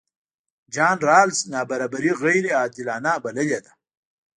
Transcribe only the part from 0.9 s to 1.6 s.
رالز